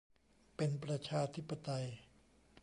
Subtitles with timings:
[0.55, 1.87] เป็นประชาธิปไตย